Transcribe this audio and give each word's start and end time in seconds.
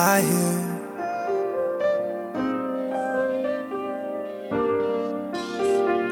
I 0.00 0.20
hear. 0.20 0.58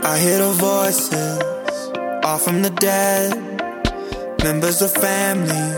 I 0.02 0.18
hear 0.18 0.38
the 0.38 0.52
voices, 0.58 1.92
all 2.24 2.38
from 2.38 2.62
the 2.62 2.70
dead. 2.70 3.30
Members 4.42 4.82
of 4.82 4.90
family, 4.92 5.68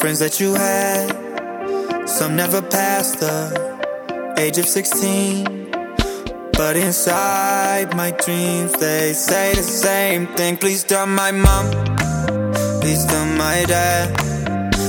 friends 0.00 0.20
that 0.20 0.40
you 0.40 0.54
had. 0.54 2.08
Some 2.08 2.34
never 2.34 2.62
passed 2.62 3.20
the 3.20 4.34
age 4.38 4.56
of 4.56 4.64
16. 4.64 5.70
But 6.54 6.76
inside 6.76 7.94
my 7.94 8.12
dreams, 8.12 8.72
they 8.72 9.12
say 9.12 9.52
the 9.54 9.62
same 9.62 10.28
thing. 10.28 10.56
Please 10.56 10.82
tell 10.82 11.06
my 11.06 11.30
mom, 11.30 11.66
please 12.80 13.04
tell 13.04 13.26
my 13.26 13.64
dad. 13.66 14.37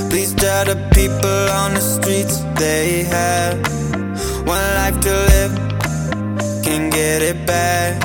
Please 0.09 0.33
tell 0.33 0.65
the 0.65 0.75
people 0.93 1.29
on 1.61 1.73
the 1.75 1.81
streets 1.81 2.39
they 2.59 3.03
have 3.03 3.57
one 4.45 4.69
life 4.79 4.99
to 5.01 5.11
live, 5.31 5.53
can 6.63 6.89
get 6.89 7.21
it 7.21 7.45
back. 7.45 8.03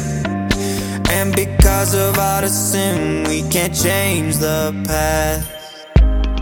And 1.10 1.34
because 1.34 1.94
of 1.94 2.18
all 2.18 2.42
the 2.42 2.48
sin, 2.48 3.24
we 3.28 3.42
can't 3.48 3.74
change 3.74 4.36
the 4.36 4.72
past. 4.86 5.48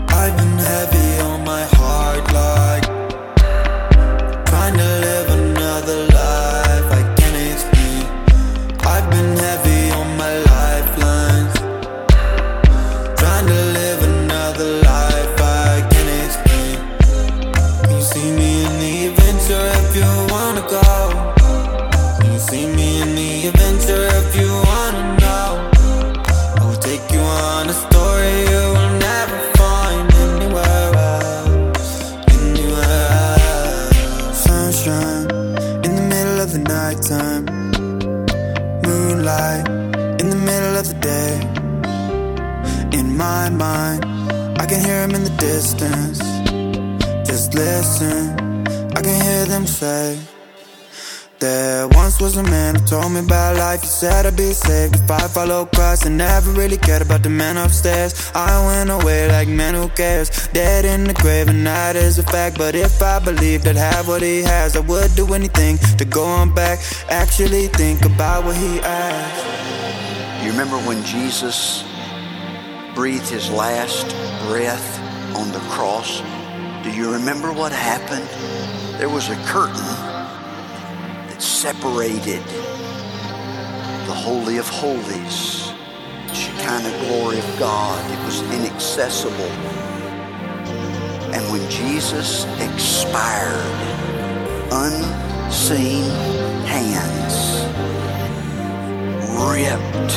I've 0.09 0.35
been 0.37 0.57
heavy 0.57 1.21
on 1.21 1.45
my 1.45 1.63
heart, 1.63 1.72
In 43.45 43.57
my 43.57 43.97
mind, 43.99 44.05
I 44.61 44.65
can 44.65 44.79
hear 44.79 45.03
him 45.03 45.15
in 45.15 45.25
the 45.25 45.35
distance. 45.37 46.19
Just 47.27 47.53
listen, 47.53 48.39
I 48.95 49.01
can 49.01 49.21
hear 49.21 49.45
them 49.45 49.67
say. 49.67 50.17
There 51.39 51.89
once 51.89 52.21
was 52.21 52.37
a 52.37 52.43
man 52.43 52.75
who 52.75 52.85
told 52.85 53.11
me 53.11 53.19
about 53.19 53.57
life. 53.57 53.81
He 53.81 53.87
said 53.87 54.25
I'd 54.25 54.37
be 54.37 54.53
saved 54.53 54.95
if 54.95 55.11
I 55.11 55.27
follow 55.27 55.65
Christ. 55.65 56.05
and 56.05 56.17
never 56.17 56.51
really 56.51 56.77
cared 56.77 57.01
about 57.01 57.21
the 57.21 57.29
man 57.29 57.57
upstairs. 57.57 58.31
I 58.33 58.65
went 58.65 58.89
away 58.89 59.27
like, 59.27 59.49
man, 59.49 59.73
who 59.73 59.89
cares? 59.89 60.29
Dead 60.53 60.85
in 60.85 61.03
the 61.03 61.13
grave, 61.13 61.49
and 61.49 61.67
that 61.67 61.97
is 61.97 62.17
a 62.19 62.23
fact. 62.23 62.57
But 62.57 62.75
if 62.75 63.01
I 63.01 63.19
believed 63.19 63.67
I'd 63.67 63.75
have 63.75 64.07
what 64.07 64.21
he 64.21 64.41
has, 64.43 64.77
I 64.77 64.79
would 64.79 65.13
do 65.15 65.33
anything 65.33 65.79
to 65.97 66.05
go 66.05 66.23
on 66.23 66.55
back. 66.55 66.79
Actually, 67.09 67.67
think 67.67 68.05
about 68.05 68.45
what 68.45 68.55
he 68.55 68.79
asked. 68.79 70.45
You 70.45 70.51
remember 70.51 70.77
when 70.87 71.03
Jesus 71.03 71.83
breathed 72.95 73.29
his 73.29 73.49
last 73.49 74.05
breath 74.47 74.99
on 75.35 75.51
the 75.51 75.59
cross? 75.69 76.21
Do 76.83 76.91
you 76.91 77.11
remember 77.11 77.51
what 77.51 77.71
happened? 77.71 78.27
There 78.99 79.09
was 79.09 79.29
a 79.29 79.35
curtain 79.45 79.75
that 81.27 81.41
separated 81.41 82.43
the 84.05 84.13
Holy 84.13 84.57
of 84.57 84.67
Holies, 84.67 85.71
the 86.27 86.33
Shekinah 86.33 87.07
glory 87.07 87.39
of 87.39 87.59
God. 87.59 87.99
It 88.11 88.25
was 88.25 88.41
inaccessible. 88.53 89.53
And 91.33 91.51
when 91.51 91.67
Jesus 91.69 92.45
expired, 92.59 93.79
unseen 94.71 96.03
hands 96.65 97.63
ripped 99.39 100.13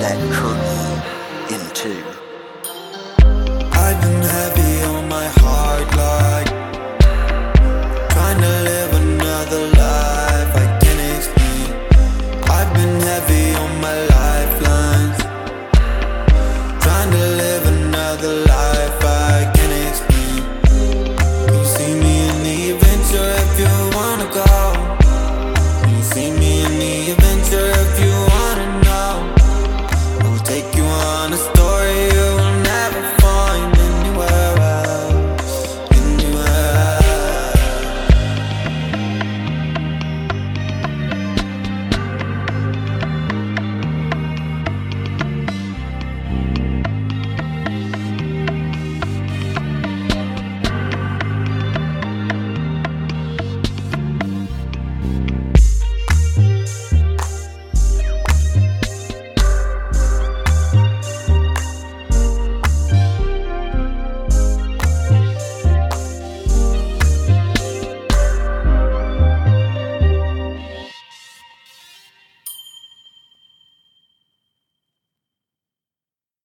that 0.00 0.18
curtain 0.32 0.83
two. 1.84 2.13